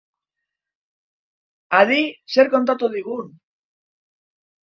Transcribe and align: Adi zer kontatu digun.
Adi 1.81 1.99
zer 2.37 2.49
kontatu 2.55 2.91
digun. 2.97 3.31